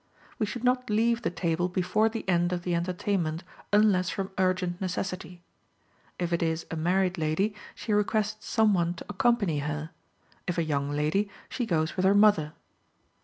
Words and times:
We 0.39 0.47
should 0.47 0.63
not 0.63 0.89
leave 0.89 1.21
the 1.21 1.29
table 1.29 1.69
before 1.69 2.09
the 2.09 2.27
end 2.27 2.51
of 2.51 2.63
the 2.63 2.73
entertainment, 2.73 3.43
unless 3.71 4.09
from 4.09 4.31
urgent 4.39 4.81
necessity. 4.81 5.43
If 6.17 6.33
it 6.33 6.41
is 6.41 6.65
a 6.71 6.75
married 6.75 7.19
lady, 7.19 7.53
she 7.75 7.93
requests 7.93 8.47
some 8.47 8.73
one 8.73 8.95
to 8.95 9.05
accompany 9.11 9.59
her; 9.59 9.91
if 10.47 10.57
a 10.57 10.63
young 10.63 10.89
lady, 10.89 11.29
she 11.49 11.67
goes 11.67 11.95
with 11.95 12.05
her 12.05 12.15
mother. 12.15 12.53